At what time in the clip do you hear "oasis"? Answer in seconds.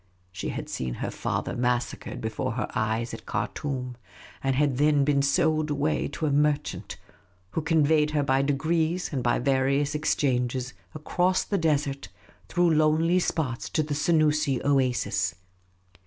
14.65-15.35